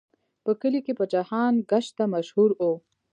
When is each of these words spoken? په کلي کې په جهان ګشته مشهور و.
په 0.43 0.51
کلي 0.61 0.79
کې 0.85 0.93
په 0.99 1.05
جهان 1.13 1.53
ګشته 1.71 2.03
مشهور 2.13 2.49
و. 2.59 2.61